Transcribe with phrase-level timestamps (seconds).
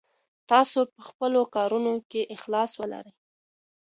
[0.49, 3.11] تاسو په خپلو کارونو کې اخلاص ولرئ.